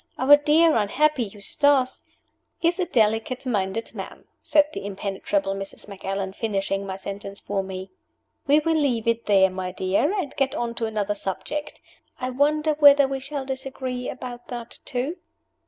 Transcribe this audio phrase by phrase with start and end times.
[0.17, 2.01] Our dear unhappy Eustace"
[2.63, 5.87] "Is a delicate minded man," said the impenetrable Mrs.
[5.87, 7.91] Macallan, finishing my sentence for me.
[8.47, 11.81] "We will leave it there, my dear, and get on to another subject.
[12.19, 15.17] I wonder whether we shall disagree about that too?"